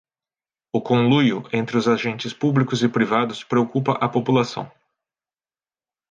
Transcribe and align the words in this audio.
O 0.73 0.81
conluio 0.81 1.37
entre 1.53 1.77
os 1.77 1.87
agentes 1.87 2.33
públicos 2.33 2.79
e 2.81 2.89
privados 2.89 3.43
preocupa 3.43 3.91
a 4.03 4.09
população 4.09 4.65